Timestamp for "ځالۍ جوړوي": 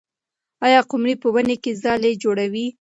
1.83-2.67